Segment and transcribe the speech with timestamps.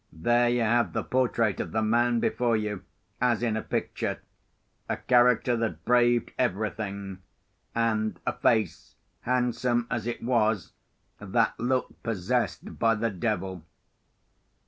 [0.11, 2.83] There you have the portrait of the man before you,
[3.21, 4.19] as in a picture:
[4.89, 7.19] a character that braved everything;
[7.75, 10.71] and a face, handsome as it was,
[11.19, 13.63] that looked possessed by the devil.